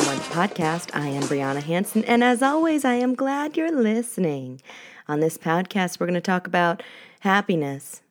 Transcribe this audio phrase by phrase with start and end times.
[0.00, 0.90] podcast.
[0.94, 4.60] I am Briana Hansen, and as always, I am glad you're listening.
[5.08, 6.82] On this podcast, we're going to talk about
[7.20, 8.02] happiness,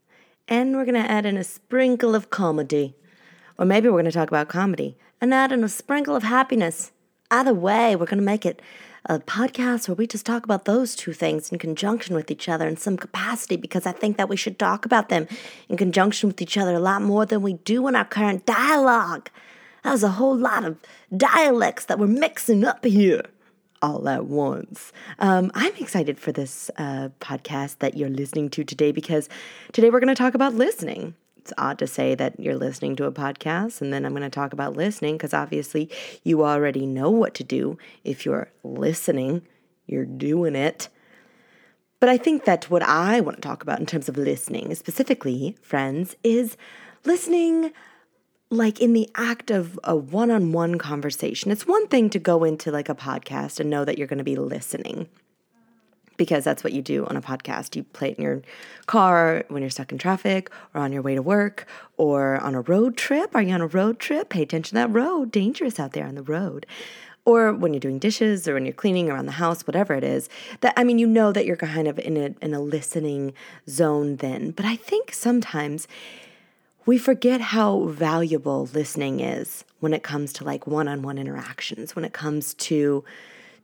[0.47, 2.95] and we're going to add in a sprinkle of comedy.
[3.59, 6.91] Or maybe we're going to talk about comedy and add in a sprinkle of happiness.
[7.29, 8.61] Either way, we're going to make it
[9.05, 12.67] a podcast where we just talk about those two things in conjunction with each other
[12.67, 15.27] in some capacity because I think that we should talk about them
[15.69, 19.29] in conjunction with each other a lot more than we do in our current dialogue.
[19.85, 20.79] That was a whole lot of
[21.15, 23.21] dialects that we're mixing up here
[23.83, 24.91] all at once.
[25.19, 29.29] Um, I'm excited for this uh, podcast that you're listening to today because
[29.73, 33.05] today we're going to talk about listening it's odd to say that you're listening to
[33.05, 35.91] a podcast and then I'm going to talk about listening because obviously
[36.23, 37.77] you already know what to do.
[38.03, 39.43] If you're listening,
[39.85, 40.89] you're doing it.
[41.99, 45.55] But I think that what I want to talk about in terms of listening, specifically,
[45.61, 46.57] friends, is
[47.03, 47.71] listening
[48.55, 51.51] like in the act of a one on one conversation.
[51.51, 54.23] It's one thing to go into like a podcast and know that you're going to
[54.23, 55.07] be listening
[56.17, 57.75] because that's what you do on a podcast.
[57.75, 58.41] You play it in your
[58.85, 62.61] car when you're stuck in traffic or on your way to work or on a
[62.61, 63.35] road trip.
[63.35, 64.29] Are you on a road trip?
[64.29, 65.31] Pay attention to that road.
[65.31, 66.65] Dangerous out there on the road.
[67.25, 70.29] Or when you're doing dishes or when you're cleaning around the house, whatever it is.
[70.61, 73.33] That I mean, you know that you're kind of in a in a listening
[73.67, 74.51] zone then.
[74.51, 75.87] But I think sometimes
[76.85, 82.13] we forget how valuable listening is when it comes to like one-on-one interactions, when it
[82.13, 83.03] comes to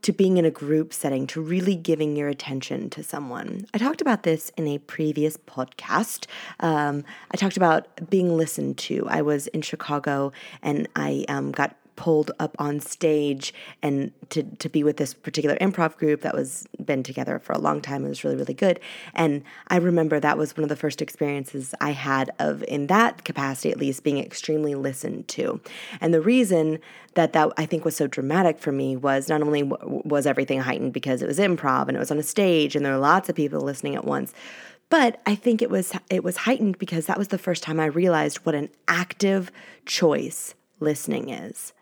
[0.01, 3.67] to being in a group setting, to really giving your attention to someone.
[3.71, 6.25] I talked about this in a previous podcast.
[6.59, 9.07] Um, I talked about being listened to.
[9.07, 10.31] I was in Chicago
[10.63, 15.55] and I um, got pulled up on stage and to, to be with this particular
[15.57, 18.03] improv group that was been together for a long time.
[18.03, 18.79] It was really, really good.
[19.13, 23.23] And I remember that was one of the first experiences I had of, in that
[23.23, 25.61] capacity at least, being extremely listened to.
[26.01, 26.79] And the reason
[27.13, 30.93] that that I think was so dramatic for me was not only was everything heightened
[30.93, 33.35] because it was improv and it was on a stage and there were lots of
[33.35, 34.33] people listening at once,
[34.89, 37.85] but I think it was it was heightened because that was the first time I
[37.85, 39.51] realized what an active
[39.85, 41.73] choice listening is.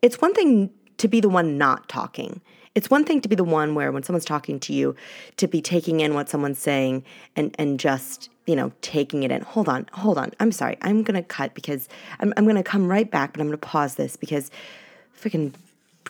[0.00, 2.40] It's one thing to be the one not talking.
[2.74, 4.94] It's one thing to be the one where when someone's talking to you,
[5.36, 7.04] to be taking in what someone's saying
[7.34, 9.42] and and just you know taking it in.
[9.42, 10.32] Hold on, hold on.
[10.38, 10.76] I'm sorry.
[10.82, 11.88] I'm gonna cut because
[12.20, 14.50] I'm I'm gonna come right back, but I'm gonna pause this because
[15.20, 15.52] freaking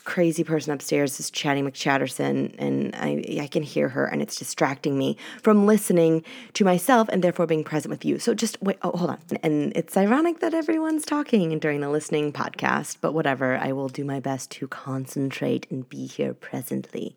[0.09, 4.97] crazy person upstairs is chatting McChatterson, and I, I can hear her, and it's distracting
[4.97, 8.17] me from listening to myself and therefore being present with you.
[8.17, 9.19] So just wait, oh, hold on.
[9.43, 14.03] And it's ironic that everyone's talking during the listening podcast, but whatever, I will do
[14.03, 17.15] my best to concentrate and be here presently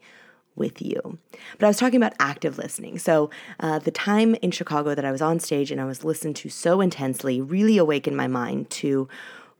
[0.54, 1.18] with you.
[1.58, 2.98] But I was talking about active listening.
[2.98, 6.36] So, uh, the time in Chicago that I was on stage and I was listened
[6.36, 9.08] to so intensely really awakened my mind to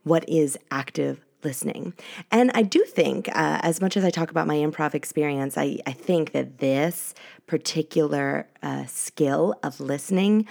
[0.03, 1.93] what is active listening.
[2.31, 5.79] And I do think, uh, as much as I talk about my improv experience, I,
[5.85, 7.13] I think that this
[7.47, 10.47] particular uh, skill of listening.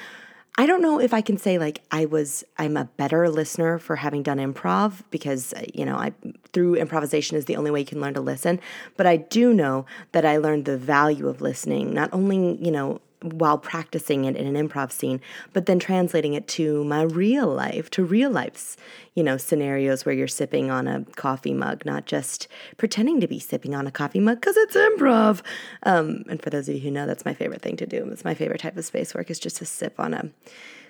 [0.58, 3.96] I don't know if I can say like I was I'm a better listener for
[3.96, 6.12] having done improv because uh, you know I
[6.52, 8.60] through improvisation is the only way you can learn to listen
[8.98, 13.00] but I do know that I learned the value of listening not only you know
[13.22, 15.20] while practicing it in an improv scene,
[15.52, 18.76] but then translating it to my real life, to real life's,
[19.14, 23.38] you know, scenarios where you're sipping on a coffee mug, not just pretending to be
[23.38, 25.42] sipping on a coffee mug because it's improv.
[25.84, 28.08] Um, and for those of you who know, that's my favorite thing to do.
[28.10, 30.30] It's my favorite type of space work is just to sip on a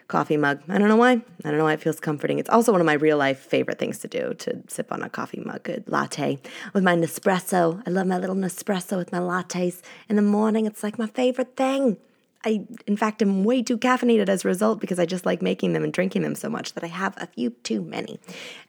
[0.09, 0.61] coffee mug.
[0.69, 1.13] I don't know why.
[1.13, 2.39] I don't know why it feels comforting.
[2.39, 5.09] It's also one of my real life favorite things to do to sip on a
[5.09, 6.39] coffee mug, a latte
[6.75, 7.83] with my Nespresso.
[7.87, 10.67] I love my little Nespresso with my lattes in the morning.
[10.67, 11.97] It's like my favorite thing.
[12.45, 15.73] I, in fact, am way too caffeinated as a result because I just like making
[15.73, 18.19] them and drinking them so much that I have a few too many.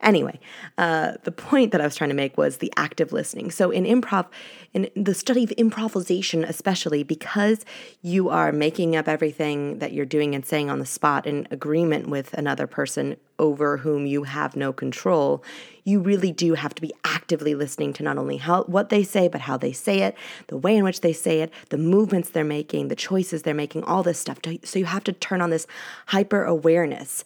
[0.00, 0.38] Anyway,
[0.78, 3.50] uh, the point that I was trying to make was the active listening.
[3.50, 4.26] So, in improv,
[4.72, 7.64] in the study of improvisation, especially because
[8.02, 12.08] you are making up everything that you're doing and saying on the spot in agreement
[12.08, 15.42] with another person over whom you have no control,
[15.84, 19.28] you really do have to be actively listening to not only how what they say,
[19.28, 20.16] but how they say it,
[20.48, 23.84] the way in which they say it, the movements they're making, the choices they're making,
[23.84, 24.38] all this stuff.
[24.64, 25.66] So you have to turn on this
[26.06, 27.24] hyper awareness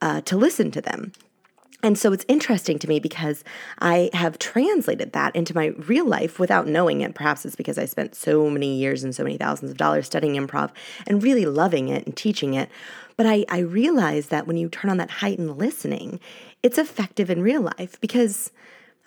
[0.00, 1.12] uh, to listen to them.
[1.82, 3.44] And so it's interesting to me because
[3.80, 7.14] I have translated that into my real life without knowing it.
[7.14, 10.34] Perhaps it's because I spent so many years and so many thousands of dollars studying
[10.34, 10.70] improv
[11.06, 12.70] and really loving it and teaching it.
[13.16, 16.18] But I, I realized that when you turn on that heightened listening,
[16.66, 18.50] it's effective in real life because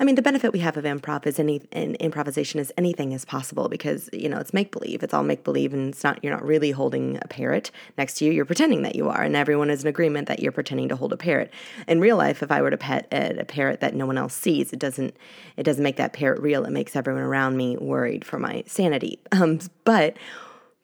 [0.01, 3.67] I mean, the benefit we have of improv is any improvisation is anything is possible
[3.67, 5.03] because you know it's make believe.
[5.03, 8.25] It's all make believe, and it's not you're not really holding a parrot next to
[8.25, 8.31] you.
[8.31, 11.11] You're pretending that you are, and everyone is in agreement that you're pretending to hold
[11.11, 11.51] a parrot.
[11.85, 14.33] In real life, if I were to pet a, a parrot that no one else
[14.33, 15.17] sees, it doesn't
[15.57, 16.63] it doesn't make that parrot real.
[16.63, 19.19] It makes everyone around me worried for my sanity.
[19.33, 20.15] Um, but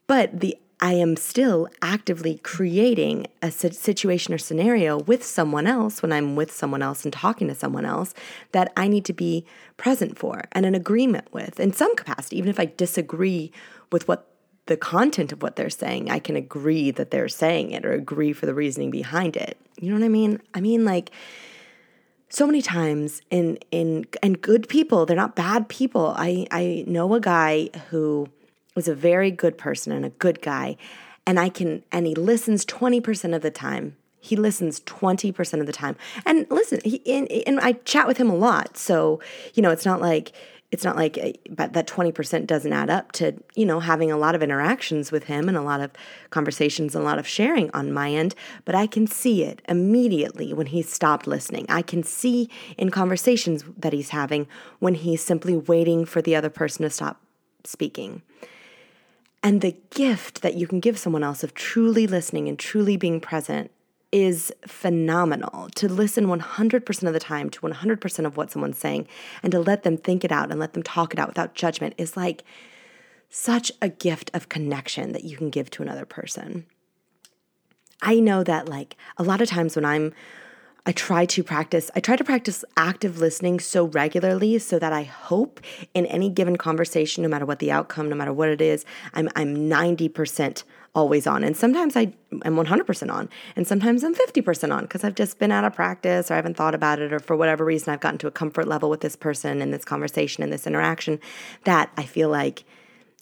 [0.08, 6.12] but the I am still actively creating a situation or scenario with someone else when
[6.12, 8.14] I'm with someone else and talking to someone else
[8.52, 9.46] that I need to be
[9.78, 12.38] present for and in agreement with in some capacity.
[12.38, 13.52] Even if I disagree
[13.92, 14.28] with what
[14.66, 18.34] the content of what they're saying, I can agree that they're saying it or agree
[18.34, 19.58] for the reasoning behind it.
[19.80, 20.42] You know what I mean?
[20.54, 21.12] I mean, like,
[22.30, 27.14] so many times in in and good people they're not bad people i i know
[27.14, 28.28] a guy who
[28.76, 30.78] was a very good person and a good guy.
[31.26, 33.96] And I can, and he listens 20% of the time.
[34.20, 35.96] He listens 20% of the time.
[36.26, 38.78] And listen, he, and, and I chat with him a lot.
[38.78, 39.22] So,
[39.54, 40.34] you know, it's not like,
[40.72, 44.18] it's not like uh, but that 20% doesn't add up to you know having a
[44.18, 45.92] lot of interactions with him and a lot of
[46.32, 48.36] conversations and a lot of sharing on my end
[48.66, 53.64] but i can see it immediately when he stopped listening i can see in conversations
[53.78, 54.48] that he's having
[54.80, 57.22] when he's simply waiting for the other person to stop
[57.64, 58.22] speaking
[59.46, 63.22] and the gift that you can give someone else of truly listening and truly being
[63.22, 63.70] present
[64.12, 65.70] is phenomenal.
[65.76, 69.08] To listen 100% of the time to 100% of what someone's saying
[69.44, 71.94] and to let them think it out and let them talk it out without judgment
[72.00, 72.44] is like
[73.30, 76.66] such a gift of connection that you can give to another person.
[78.02, 80.12] I know that, like, a lot of times when I'm
[80.86, 85.04] I try to practice I try to practice active listening so regularly so that I
[85.04, 85.60] hope
[85.94, 89.30] in any given conversation no matter what the outcome no matter what it is I'm
[89.36, 90.64] I'm 90%
[90.96, 91.44] always on.
[91.44, 92.14] And sometimes I
[92.46, 96.32] am 100% on and sometimes I'm 50% on because I've just been out of practice
[96.32, 98.68] or I haven't thought about it or for whatever reason I've gotten to a comfort
[98.68, 101.20] level with this person and this conversation and this interaction
[101.66, 102.64] that I feel like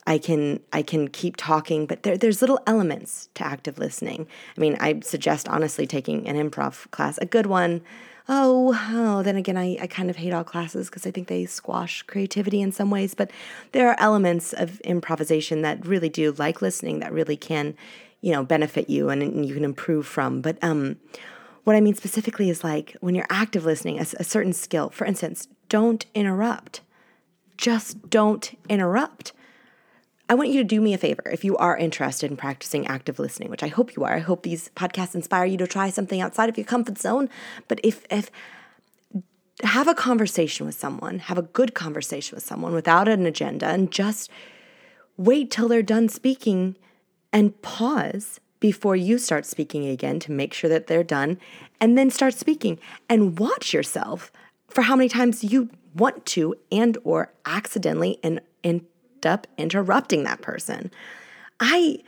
[0.06, 4.28] I can I can keep talking, but there, there's little elements to active listening.
[4.58, 7.82] I mean, I suggest honestly taking an improv class, a good one.
[8.28, 11.46] Oh, oh then again, I, I kind of hate all classes because I think they
[11.46, 13.14] squash creativity in some ways.
[13.14, 13.32] But
[13.72, 17.76] there are elements of improvisation that really do like listening that really can,
[18.22, 20.42] you know, benefit you and, and you can improve from.
[20.42, 20.98] But um,
[21.64, 24.90] what I mean specifically is like when you're active listening, a, a certain skill.
[24.90, 26.82] For instance, don't interrupt.
[27.58, 29.32] Just don't interrupt
[30.34, 33.20] I want you to do me a favor if you are interested in practicing active
[33.20, 34.16] listening, which I hope you are.
[34.16, 37.30] I hope these podcasts inspire you to try something outside of your comfort zone.
[37.68, 38.32] But if if
[39.62, 43.92] have a conversation with someone, have a good conversation with someone without an agenda and
[43.92, 44.32] just
[45.18, 46.78] wait till they're done speaking
[47.32, 51.38] and pause before you start speaking again to make sure that they're done
[51.80, 54.32] and then start speaking and watch yourself
[54.68, 58.84] for how many times you want to and or accidentally and and
[59.26, 60.92] up interrupting that person.
[61.60, 62.00] I,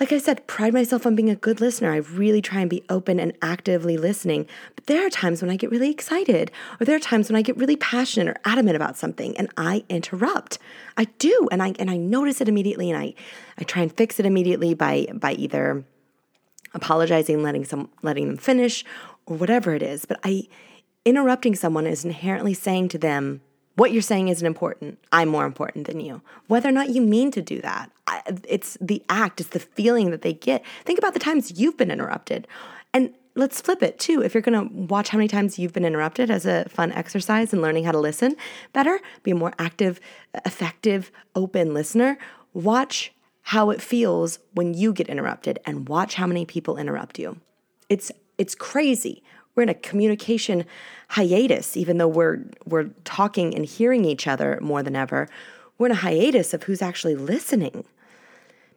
[0.00, 1.92] like I said, pride myself on being a good listener.
[1.92, 4.46] I really try and be open and actively listening.
[4.74, 6.50] But there are times when I get really excited,
[6.80, 9.84] or there are times when I get really passionate or adamant about something and I
[9.88, 10.58] interrupt.
[10.96, 13.14] I do, and I and I notice it immediately and I
[13.58, 15.84] I try and fix it immediately by by either
[16.74, 18.84] apologizing, letting some letting them finish,
[19.26, 20.04] or whatever it is.
[20.04, 20.48] But I
[21.04, 23.40] interrupting someone is inherently saying to them,
[23.76, 24.98] what you're saying isn't important.
[25.12, 26.22] I'm more important than you.
[26.48, 27.90] Whether or not you mean to do that,
[28.48, 30.64] it's the act, it's the feeling that they get.
[30.84, 32.48] Think about the times you've been interrupted.
[32.92, 34.22] And let's flip it too.
[34.22, 37.52] If you're going to watch how many times you've been interrupted as a fun exercise
[37.52, 38.34] in learning how to listen
[38.72, 40.00] better, be a more active,
[40.44, 42.18] effective, open listener,
[42.54, 47.38] watch how it feels when you get interrupted and watch how many people interrupt you.
[47.88, 49.22] It's it's crazy
[49.56, 50.64] we're in a communication
[51.08, 55.28] hiatus, even though we're we're talking and hearing each other more than ever.
[55.78, 57.84] We're in a hiatus of who's actually listening.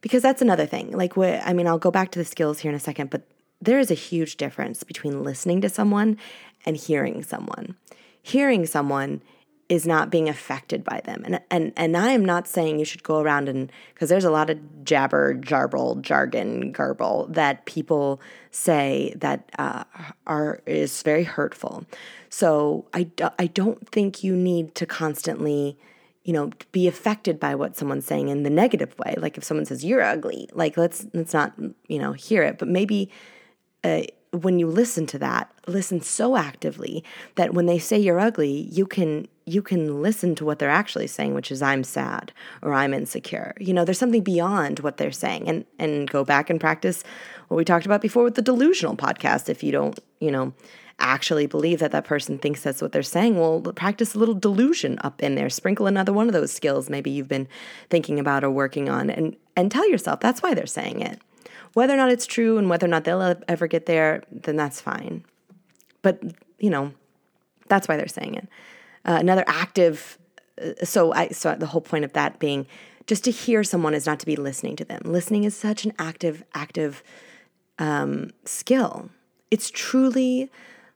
[0.02, 0.92] Because that's another thing.
[0.92, 3.24] Like I mean, I'll go back to the skills here in a second, but
[3.62, 6.18] there is a huge difference between listening to someone
[6.66, 7.76] and hearing someone.
[8.22, 9.22] Hearing someone
[9.70, 11.22] is not being affected by them.
[11.24, 14.32] And and and I am not saying you should go around and because there's a
[14.32, 19.84] lot of jabber, jarble, jargon, garble that people say that uh,
[20.26, 21.86] are is very hurtful.
[22.30, 25.78] So I do, I don't think you need to constantly
[26.24, 29.66] you know be affected by what someone's saying in the negative way like if someone
[29.66, 31.54] says you're ugly like let's let's not
[31.88, 33.10] you know hear it but maybe
[33.86, 37.04] uh, when you listen to that, listen so actively
[37.36, 41.08] that when they say you're ugly, you can you can listen to what they're actually
[41.08, 42.32] saying, which is I'm sad
[42.62, 43.56] or I'm insecure.
[43.60, 45.48] You know, there's something beyond what they're saying.
[45.48, 47.04] And and go back and practice
[47.48, 50.54] what we talked about before with the delusional podcast if you don't, you know,
[51.00, 55.00] actually believe that that person thinks that's what they're saying, well, practice a little delusion
[55.02, 55.50] up in there.
[55.50, 57.48] Sprinkle another one of those skills maybe you've been
[57.90, 61.20] thinking about or working on and and tell yourself that's why they're saying it.
[61.74, 64.82] Whether or not it's true and whether or not they'll ever get there, then that's
[64.82, 65.24] fine.
[66.02, 66.22] But,
[66.60, 66.94] you know,
[67.68, 68.48] that's why they're saying it.
[69.06, 70.18] Uh, another active
[70.60, 72.68] uh, so I so the whole point of that being
[73.08, 75.02] just to hear someone is not to be listening to them.
[75.06, 77.04] Listening is such an active active
[77.78, 79.10] um, skill.
[79.52, 80.52] It's truly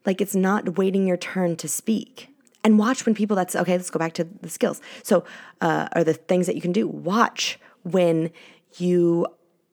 [0.06, 2.28] like it's not waiting your turn to speak.
[2.62, 4.80] And watch when people that's okay, let's go back to the skills.
[5.02, 5.24] So,
[5.60, 6.88] uh, are the things that you can do.
[6.88, 8.30] Watch when
[8.76, 9.26] you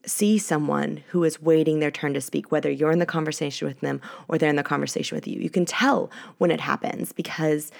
[0.05, 3.79] see someone who is waiting their turn to speak, whether you're in the conversation with
[3.81, 5.39] them or they're in the conversation with you.
[5.39, 7.71] You can tell when it happens because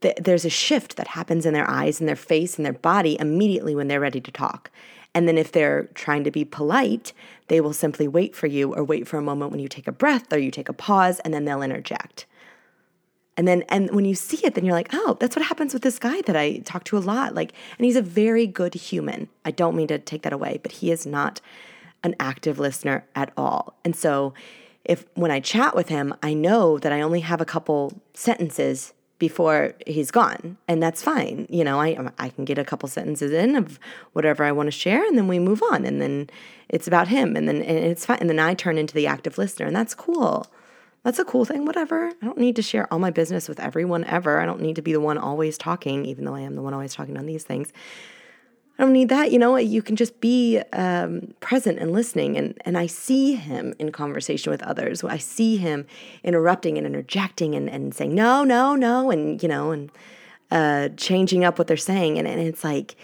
[0.00, 3.16] th- there's a shift that happens in their eyes and their face and their body
[3.18, 4.70] immediately when they're ready to talk.
[5.14, 7.12] And then if they're trying to be polite,
[7.48, 9.92] they will simply wait for you or wait for a moment when you take a
[9.92, 12.26] breath or you take a pause and then they'll interject.
[13.36, 15.82] And then and when you see it, then you're like, oh, that's what happens with
[15.82, 17.34] this guy that I talk to a lot.
[17.34, 19.28] Like, and he's a very good human.
[19.44, 21.40] I don't mean to take that away, but he is not
[22.02, 23.76] an active listener at all.
[23.84, 24.32] And so
[24.84, 28.94] if when I chat with him, I know that I only have a couple sentences
[29.18, 32.86] before he's gone and that's fine you know i um, i can get a couple
[32.86, 33.78] sentences in of
[34.12, 36.28] whatever i want to share and then we move on and then
[36.68, 39.38] it's about him and then and it's fine and then i turn into the active
[39.38, 40.46] listener and that's cool
[41.06, 44.02] that's a cool thing whatever i don't need to share all my business with everyone
[44.04, 46.62] ever i don't need to be the one always talking even though i am the
[46.62, 47.72] one always talking on these things
[48.78, 49.32] I don't need that.
[49.32, 52.36] You know, you can just be um, present and listening.
[52.36, 55.02] And, and I see him in conversation with others.
[55.02, 55.86] I see him
[56.22, 59.10] interrupting and interjecting and, and saying, no, no, no.
[59.10, 59.90] And, you know, and
[60.50, 62.18] uh, changing up what they're saying.
[62.18, 62.96] And, and it's like,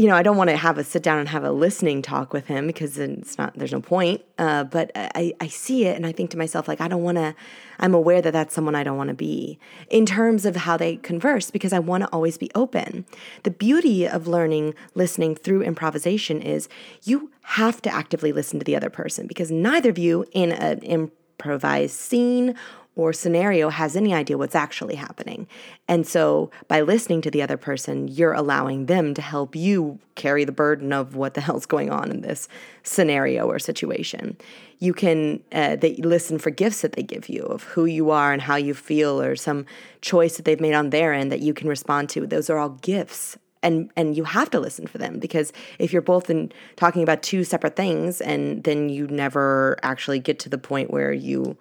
[0.00, 2.32] you know, I don't want to have a sit down and have a listening talk
[2.32, 4.22] with him because it's not, there's no point.
[4.38, 7.18] Uh, but I, I see it and I think to myself, like, I don't want
[7.18, 7.34] to,
[7.80, 9.58] I'm aware that that's someone I don't want to be
[9.90, 13.04] in terms of how they converse because I want to always be open.
[13.42, 16.70] The beauty of learning listening through improvisation is
[17.02, 20.78] you have to actively listen to the other person because neither of you in an
[20.78, 22.54] improvised scene
[23.00, 25.48] or scenario has any idea what's actually happening.
[25.88, 30.44] And so by listening to the other person, you're allowing them to help you carry
[30.44, 32.46] the burden of what the hell's going on in this
[32.82, 34.36] scenario or situation.
[34.80, 38.34] You can uh, they listen for gifts that they give you of who you are
[38.34, 39.64] and how you feel or some
[40.02, 42.26] choice that they've made on their end that you can respond to.
[42.26, 46.02] Those are all gifts and and you have to listen for them because if you're
[46.02, 50.58] both in talking about two separate things and then you never actually get to the
[50.58, 51.56] point where you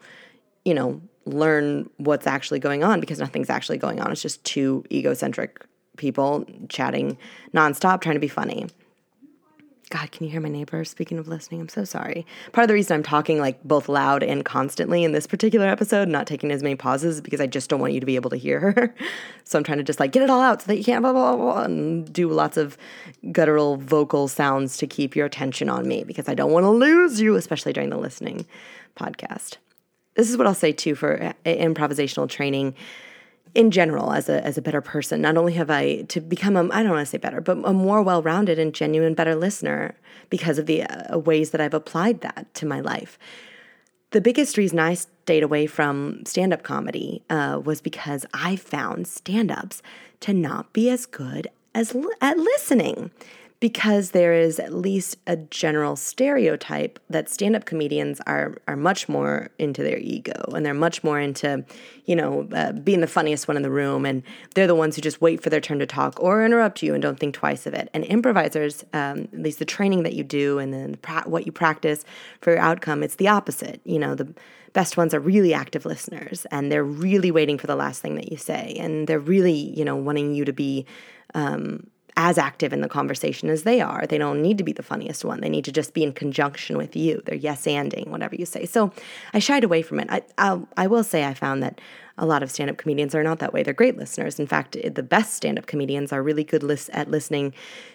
[0.65, 4.11] you know learn what's actually going on because nothing's actually going on.
[4.11, 5.65] It's just two egocentric
[5.97, 7.17] people chatting
[7.53, 8.67] nonstop, trying to be funny.
[9.89, 10.85] God, can you hear my neighbor?
[10.85, 12.23] Speaking of listening, I'm so sorry.
[12.51, 16.07] Part of the reason I'm talking like both loud and constantly in this particular episode,
[16.07, 18.29] not taking as many pauses, is because I just don't want you to be able
[18.29, 18.95] to hear her.
[19.45, 21.11] so I'm trying to just like get it all out so that you can't blah,
[21.11, 22.77] blah, blah, and do lots of
[23.31, 27.19] guttural vocal sounds to keep your attention on me because I don't want to lose
[27.19, 28.45] you, especially during the listening
[28.95, 29.57] podcast
[30.15, 32.75] this is what I'll say too for uh, improvisational training
[33.55, 35.21] in general as a as a better person.
[35.21, 37.73] Not only have I to become a I don't want to say better, but a
[37.73, 39.95] more well-rounded and genuine better listener
[40.29, 43.17] because of the uh, ways that I've applied that to my life.
[44.11, 49.83] The biggest reason I stayed away from stand-up comedy uh, was because I found stand-ups
[50.21, 53.11] to not be as good as li- at listening
[53.59, 59.49] because there is at least a general stereotype that stand-up comedians are are much more
[59.59, 61.63] into their ego and they're much more into
[62.05, 64.23] you know uh, being the funniest one in the room and
[64.55, 67.03] they're the ones who just wait for their turn to talk or interrupt you and
[67.03, 67.89] don't think twice of it.
[67.93, 71.51] And improvisers um, at least the training that you do and then pra- what you
[71.51, 72.05] practice
[72.41, 73.81] for your outcome it's the opposite.
[73.83, 74.33] You know the
[74.71, 78.31] best ones are really active listeners and they're really waiting for the last thing that
[78.31, 80.85] you say and they're really you know wanting you to be
[81.33, 81.87] um,
[82.17, 84.05] as active in the conversation as they are.
[84.05, 85.41] They don't need to be the funniest one.
[85.41, 87.21] They need to just be in conjunction with you.
[87.25, 88.65] They're yes anding whatever you say.
[88.65, 88.91] So
[89.33, 90.07] I shied away from it.
[90.09, 91.79] I I'll, I will say I found that
[92.17, 93.63] a lot of stand-up comedians are not that way.
[93.63, 94.39] They're great listeners.
[94.39, 97.53] In fact, the best stand-up comedians are really good lis- at listening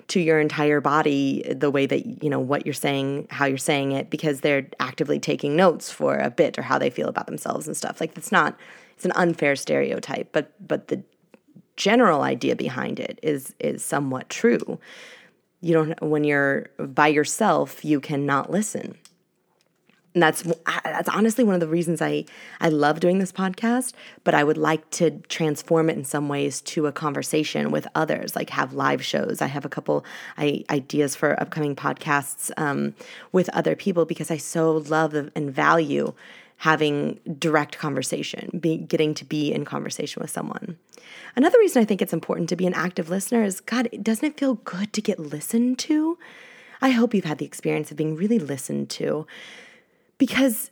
[0.08, 3.92] to your entire body, the way that you know what you're saying, how you're saying
[3.92, 7.66] it, because they're actively taking notes for a bit or how they feel about themselves
[7.66, 8.00] and stuff.
[8.00, 8.56] Like it's not
[8.96, 11.02] it's an unfair stereotype, but but the
[11.76, 14.78] general idea behind it is is somewhat true.
[15.60, 18.96] You don't when you're by yourself, you cannot listen.
[20.14, 20.42] And that's
[20.84, 22.24] that's honestly one of the reasons I
[22.60, 26.60] I love doing this podcast, but I would like to transform it in some ways
[26.62, 29.42] to a conversation with others, like have live shows.
[29.42, 30.04] I have a couple
[30.38, 32.94] I, ideas for upcoming podcasts um,
[33.32, 36.14] with other people because I so love and value
[36.64, 40.78] having direct conversation, be, getting to be in conversation with someone.
[41.36, 44.38] Another reason I think it's important to be an active listener is God, doesn't it
[44.38, 46.16] feel good to get listened to?
[46.80, 49.26] I hope you've had the experience of being really listened to
[50.16, 50.70] because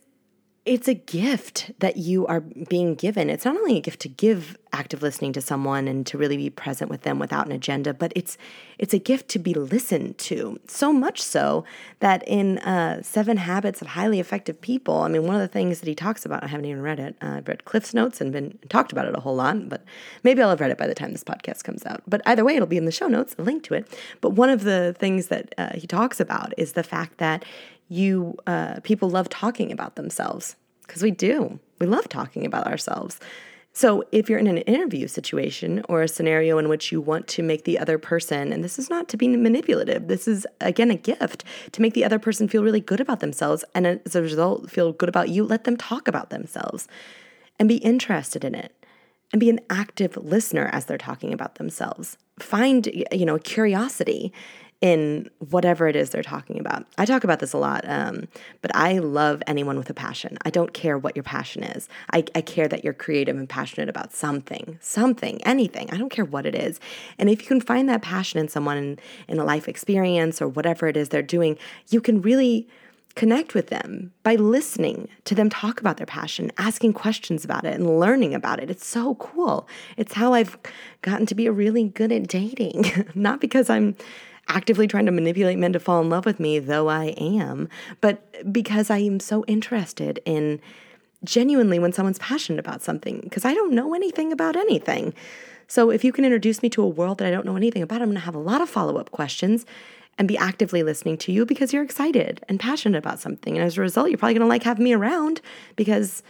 [0.65, 3.29] it's a gift that you are being given.
[3.29, 6.49] It's not only a gift to give active listening to someone and to really be
[6.49, 8.37] present with them without an agenda, but it's
[8.79, 10.59] it's a gift to be listened to.
[10.67, 11.63] So much so
[11.99, 15.79] that in uh, Seven Habits of Highly Effective People, I mean, one of the things
[15.79, 17.15] that he talks about, I haven't even read it.
[17.21, 19.83] Uh, I've read Cliff's notes and been talked about it a whole lot, but
[20.23, 22.01] maybe I'll have read it by the time this podcast comes out.
[22.07, 23.87] But either way, it'll be in the show notes, a link to it.
[24.21, 27.45] But one of the things that uh, he talks about is the fact that
[27.89, 31.59] you uh, people love talking about themselves because we do.
[31.79, 33.19] We love talking about ourselves.
[33.75, 37.41] So, if you're in an interview situation or a scenario in which you want to
[37.41, 40.95] make the other person, and this is not to be manipulative, this is again a
[40.95, 44.69] gift to make the other person feel really good about themselves and as a result
[44.69, 46.87] feel good about you, let them talk about themselves
[47.59, 48.73] and be interested in it
[49.31, 52.17] and be an active listener as they're talking about themselves.
[52.37, 54.31] Find, you know, curiosity
[54.83, 56.85] in whatever it is they're talking about.
[56.97, 58.27] I talk about this a lot, um,
[58.61, 60.37] but I love anyone with a passion.
[60.43, 61.87] I don't care what your passion is.
[62.11, 65.89] I, I care that you're creative and passionate about something, something, anything.
[65.93, 66.81] I don't care what it is.
[67.17, 68.99] And if you can find that passion in someone in,
[69.29, 71.57] in a life experience or whatever it is they're doing,
[71.89, 72.67] you can really
[73.15, 77.73] connect with them by listening to them talk about their passion, asking questions about it,
[77.73, 78.69] and learning about it.
[78.69, 79.65] It's so cool.
[79.95, 80.57] It's how I've
[81.01, 83.95] gotten to be really good at dating, not because I'm
[84.47, 87.69] actively trying to manipulate men to fall in love with me, though I am,
[88.01, 90.59] but because I am so interested in
[91.23, 95.13] genuinely when someone's passionate about something, because I don't know anything about anything.
[95.67, 98.01] So if you can introduce me to a world that I don't know anything about,
[98.01, 99.65] I'm going to have a lot of follow up questions
[100.17, 103.57] and be actively listening to you because you're excited and passionate about something.
[103.57, 105.41] And as a result, you're probably going to like having me around
[105.75, 106.21] because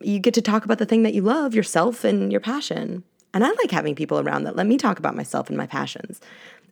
[0.00, 3.02] you get to talk about the thing that you love, yourself, and your passion.
[3.34, 6.20] And I like having people around that let me talk about myself and my passions.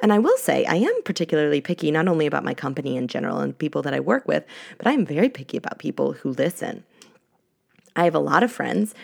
[0.00, 3.40] And I will say, I am particularly picky not only about my company in general
[3.40, 4.44] and people that I work with,
[4.76, 6.84] but I am very picky about people who listen.
[7.96, 8.94] I have a lot of friends,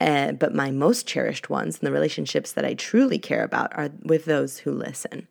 [0.00, 3.90] uh, but my most cherished ones and the relationships that I truly care about are
[4.02, 5.26] with those who listen.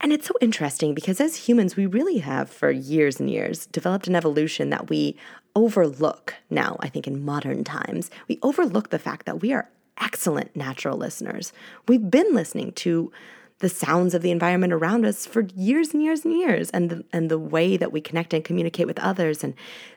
[0.00, 4.06] And it's so interesting because as humans, we really have for years and years developed
[4.06, 5.16] an evolution that we
[5.54, 8.10] overlook now, I think in modern times.
[8.28, 9.68] We overlook the fact that we are
[10.00, 11.52] excellent natural listeners.
[11.88, 13.12] We've been listening to
[13.58, 17.04] the sounds of the environment around us for years and years and years and the,
[17.12, 19.54] and the way that we connect and communicate with others and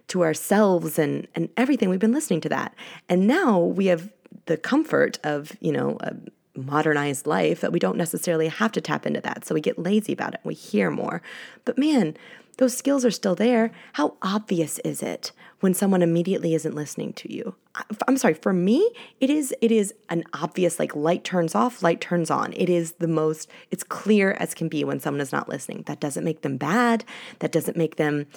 [0.08, 1.90] to ourselves and and everything.
[1.90, 2.74] We've been listening to that.
[3.10, 4.12] And now we have
[4.46, 6.16] the comfort of you know a
[6.58, 9.46] modernized life that we don't necessarily have to tap into that.
[9.46, 10.40] So we get lazy about it.
[10.44, 11.22] We hear more.
[11.66, 12.16] But man
[12.60, 13.72] those skills are still there.
[13.94, 17.56] How obvious is it when someone immediately isn't listening to you?
[18.08, 22.02] I'm sorry, for me, it is it is an obvious like light turns off, light
[22.02, 22.54] turns on.
[22.54, 25.84] It is the most it's clear as can be when someone is not listening.
[25.86, 27.04] That doesn't make them bad.
[27.40, 28.28] That doesn't make them,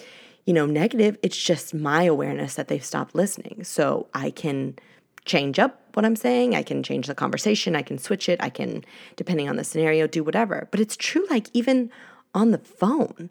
[0.46, 1.18] you know, negative.
[1.22, 3.64] It's just my awareness that they've stopped listening.
[3.64, 4.76] So I can
[5.24, 6.54] change up what I'm saying.
[6.54, 7.76] I can change the conversation.
[7.76, 8.42] I can switch it.
[8.42, 8.84] I can,
[9.16, 10.68] depending on the scenario, do whatever.
[10.70, 11.90] But it's true, like even
[12.34, 13.30] on the phone.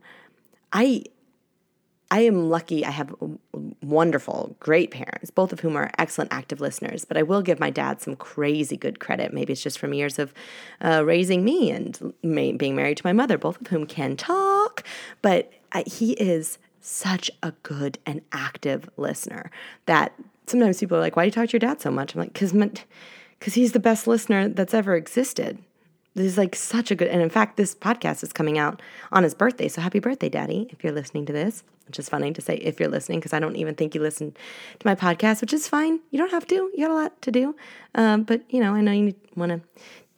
[0.71, 1.03] I
[2.11, 2.85] I am lucky.
[2.85, 3.15] I have
[3.81, 7.05] wonderful, great parents, both of whom are excellent active listeners.
[7.05, 9.33] But I will give my dad some crazy good credit.
[9.33, 10.33] Maybe it's just from years of
[10.83, 14.83] uh, raising me and being married to my mother, both of whom can talk.
[15.21, 15.53] But
[15.87, 19.49] he is such a good and active listener
[19.85, 20.13] that
[20.47, 22.33] sometimes people are like, "Why do you talk to your dad so much?" I'm like,
[22.33, 25.59] "Cause, because he's the best listener that's ever existed."
[26.13, 29.23] This is like such a good, and in fact, this podcast is coming out on
[29.23, 29.69] his birthday.
[29.69, 32.79] So happy birthday, Daddy, if you're listening to this, which is funny to say if
[32.79, 34.35] you're listening, because I don't even think you listen
[34.79, 35.99] to my podcast, which is fine.
[36.09, 37.55] You don't have to, you got a lot to do.
[37.95, 39.61] Um, but, you know, I know you want to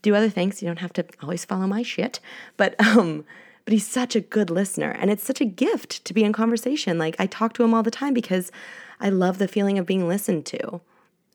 [0.01, 0.61] do other things.
[0.61, 2.19] You don't have to always follow my shit.
[2.57, 3.23] But, um,
[3.65, 6.97] but he's such a good listener and it's such a gift to be in conversation.
[6.97, 8.51] Like I talk to him all the time because
[8.99, 10.81] I love the feeling of being listened to.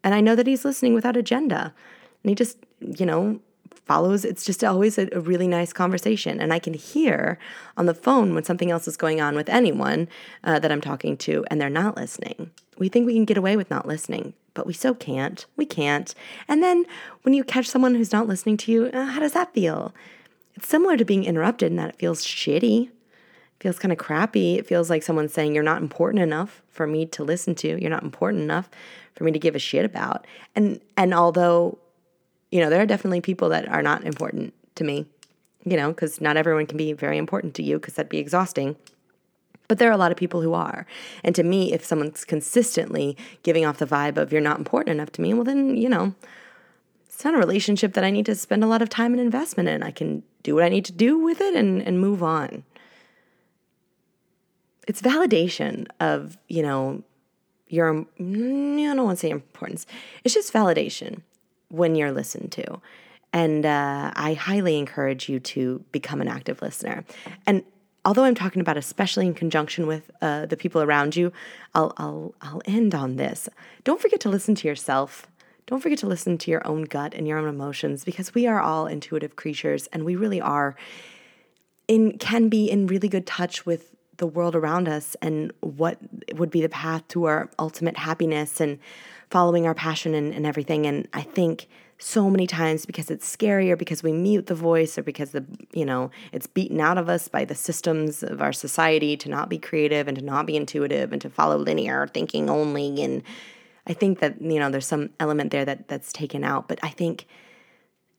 [0.05, 1.75] And I know that he's listening without agenda.
[2.23, 3.41] And he just, you know,
[3.89, 4.25] follows.
[4.25, 6.41] It's just always a, a, really nice conversation.
[6.41, 7.39] And I can hear
[7.77, 10.09] on the phone when something else is going on with anyone
[10.45, 12.51] uh, that I'm talking to and they're not listening.
[12.79, 15.45] We think we can get away with not listening, but we so can't.
[15.57, 16.15] We can't.
[16.47, 16.85] And then
[17.23, 19.93] when you catch someone who's not listening to you, uh, how does that feel?
[20.55, 22.89] It's similar to being interrupted in that it feels shitty.
[22.89, 22.93] It
[23.59, 24.57] feels kind of crappy.
[24.57, 27.81] It feels like someone's saying, You're not important enough for me to listen to.
[27.81, 28.69] You're not important enough
[29.15, 30.27] for me to give a shit about.
[30.55, 31.79] And and although
[32.51, 35.07] you know, there are definitely people that are not important to me,
[35.65, 38.77] you know, because not everyone can be very important to you because that'd be exhausting.
[39.69, 40.87] But there are a lot of people who are.
[41.23, 45.13] And to me, if someone's consistently giving off the vibe of you're not important enough
[45.13, 46.15] to me, well, then, you know,
[47.07, 49.69] it's not a relationship that I need to spend a lot of time and investment
[49.69, 49.83] in.
[49.83, 52.65] I can do what I need to do with it and, and move on.
[54.87, 57.03] It's validation of, you know,
[57.69, 59.87] your, mm, I don't want to say importance.
[60.25, 61.21] It's just validation
[61.69, 62.81] when you're listened to.
[63.33, 67.05] And uh, I highly encourage you to become an active listener.
[67.47, 67.63] And
[68.05, 71.33] although I'm talking about especially in conjunction with uh, the people around you,
[71.75, 73.49] I'll, I'll, I'll end on this.
[73.85, 75.27] Don't forget to listen to yourself.
[75.67, 78.61] Don't forget to listen to your own gut and your own emotions because we are
[78.61, 80.75] all intuitive creatures and we really are
[81.87, 85.99] in can be in really good touch with the world around us and what
[86.35, 88.79] would be the path to our ultimate happiness and
[89.31, 90.87] following our passion and, and everything.
[90.87, 94.97] And I think so many times because it's scary or because we mute the voice
[94.97, 98.53] or because the you know it's beaten out of us by the systems of our
[98.53, 102.49] society to not be creative and to not be intuitive and to follow linear thinking
[102.49, 103.03] only.
[103.03, 103.23] And
[103.87, 106.69] i think that you know there's some element there that that's taken out.
[106.69, 107.27] But i think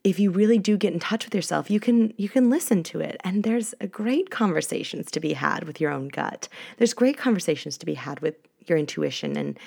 [0.04, 3.00] if you really do get in touch with yourself you can you can listen to
[3.00, 3.16] it.
[3.24, 6.50] And there's great conversations to be had with your own gut.
[6.78, 9.38] There's great conversations to be had with your intuition.
[9.38, 9.58] And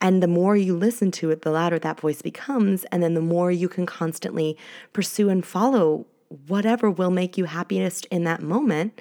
[0.00, 2.84] and the more you listen to it, the louder that voice becomes.
[2.84, 4.56] And then the more you can constantly
[4.92, 6.06] pursue and follow
[6.46, 9.00] whatever will make you happiest in that moment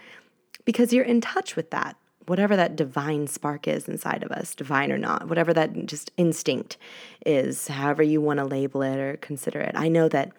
[0.65, 4.91] because you're in touch with that, whatever that divine spark is inside of us, divine
[4.91, 6.77] or not, whatever that just instinct
[7.25, 9.73] is, however you want to label it or consider it.
[9.75, 10.31] I know that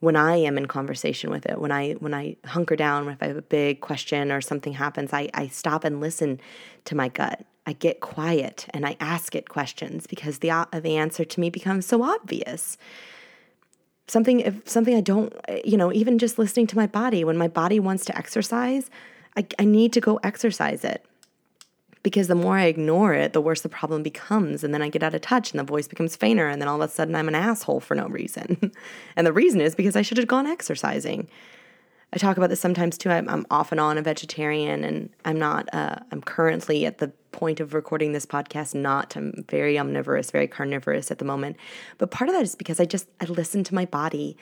[0.00, 3.28] when I am in conversation with it, when I when I hunker down, if I
[3.28, 6.40] have a big question or something happens, I, I stop and listen
[6.84, 7.46] to my gut.
[7.66, 11.50] I get quiet and I ask it questions because the uh, the answer to me
[11.50, 12.76] becomes so obvious.
[14.06, 15.32] Something if something I don't,
[15.64, 18.90] you know, even just listening to my body when my body wants to exercise,
[19.36, 21.04] I, I need to go exercise it
[22.04, 24.62] because the more I ignore it, the worse the problem becomes.
[24.62, 26.48] And then I get out of touch and the voice becomes fainter.
[26.48, 28.72] And then all of a sudden I'm an asshole for no reason.
[29.16, 31.28] and the reason is because I should have gone exercising.
[32.14, 33.10] I talk about this sometimes too.
[33.10, 35.68] I'm, I'm off and on a vegetarian, and I'm not.
[35.74, 38.72] Uh, I'm currently at the point of recording this podcast.
[38.72, 39.16] Not.
[39.16, 41.56] I'm very omnivorous, very carnivorous at the moment.
[41.98, 44.36] But part of that is because I just I listen to my body,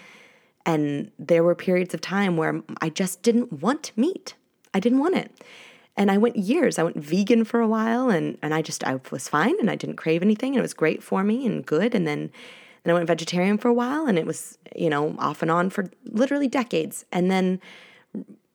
[0.66, 4.34] and there were periods of time where I just didn't want meat.
[4.74, 5.42] I didn't want it.
[5.96, 6.78] And I went years.
[6.78, 9.76] I went vegan for a while and, and I just I was fine and I
[9.76, 11.94] didn't crave anything and it was great for me and good.
[11.94, 12.30] And then
[12.82, 15.70] then I went vegetarian for a while and it was, you know, off and on
[15.70, 17.04] for literally decades.
[17.12, 17.60] And then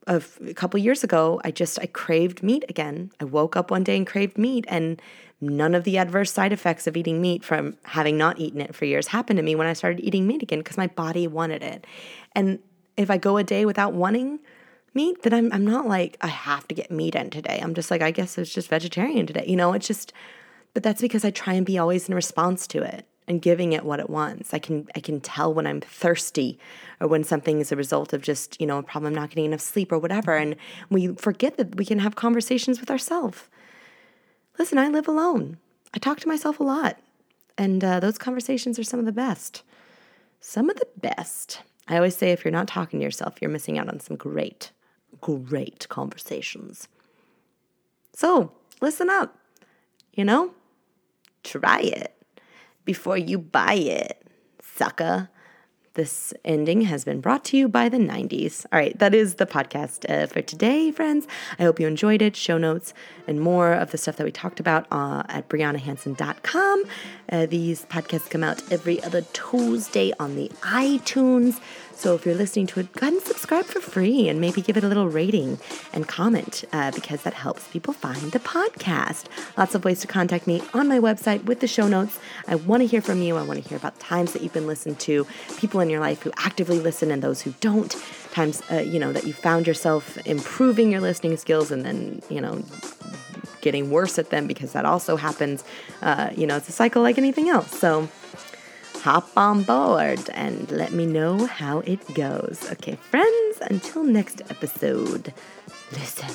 [0.07, 3.11] a, f- a couple years ago, I just I craved meat again.
[3.19, 5.01] I woke up one day and craved meat and
[5.39, 8.85] none of the adverse side effects of eating meat from having not eaten it for
[8.85, 11.85] years happened to me when I started eating meat again because my body wanted it.
[12.33, 12.59] And
[12.97, 14.39] if I go a day without wanting
[14.93, 17.59] meat, then I'm I'm not like I have to get meat in today.
[17.61, 19.45] I'm just like I guess it's just vegetarian today.
[19.47, 20.11] You know, it's just
[20.73, 23.83] but that's because I try and be always in response to it and giving it
[23.83, 24.53] what it wants.
[24.53, 26.57] I can I can tell when I'm thirsty
[26.99, 29.61] or when something is a result of just, you know, a problem not getting enough
[29.61, 30.35] sleep or whatever.
[30.35, 30.55] And
[30.89, 33.49] we forget that we can have conversations with ourselves.
[34.57, 35.57] Listen, I live alone.
[35.93, 36.97] I talk to myself a lot.
[37.57, 39.63] And uh, those conversations are some of the best.
[40.39, 41.61] Some of the best.
[41.87, 44.71] I always say if you're not talking to yourself, you're missing out on some great,
[45.21, 46.87] great conversations.
[48.13, 49.37] So listen up.
[50.13, 50.51] You know,
[51.43, 52.16] try it
[52.87, 54.25] before you buy it,
[54.63, 55.29] sucker.
[55.95, 58.65] This ending has been brought to you by the 90s.
[58.71, 61.27] All right, that is the podcast uh, for today, friends.
[61.59, 62.35] I hope you enjoyed it.
[62.35, 62.93] Show notes
[63.27, 66.83] and more of the stuff that we talked about uh, at BrianaHansen.com.
[67.29, 71.59] Uh, these podcasts come out every other Tuesday on the iTunes.
[71.97, 74.77] So if you're listening to it, go ahead and subscribe for free and maybe give
[74.77, 75.57] it a little rating
[75.91, 79.25] and comment uh, because that helps people find the podcast.
[79.57, 82.19] Lots of ways to contact me on my website with the show notes.
[82.47, 83.35] I want to hear from you.
[83.35, 85.25] I want to hear about times that you've been listened to,
[85.57, 87.95] people in your life who actively listen and those who don't,
[88.31, 92.39] times, uh, you know, that you found yourself improving your listening skills and then, you
[92.39, 92.63] know,
[93.61, 95.63] getting worse at them because that also happens.
[96.03, 97.71] Uh, you know, it's a cycle like anything else.
[97.71, 98.07] So,
[99.07, 102.67] hop on board and let me know how it goes.
[102.73, 105.33] Okay, friends, until next episode,
[105.93, 106.27] listen.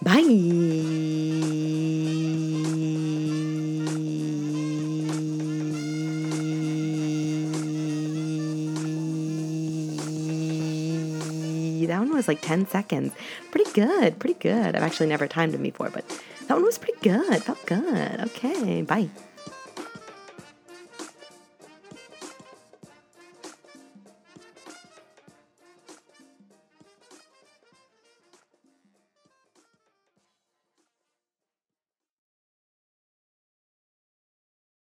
[0.00, 0.22] Bye.
[11.86, 13.12] That one was like 10 seconds.
[13.50, 14.74] Pretty good, pretty good.
[14.74, 16.08] I've actually never timed them before, but
[16.48, 17.42] that one was pretty good.
[17.42, 18.20] Felt good.
[18.28, 19.10] Okay, bye.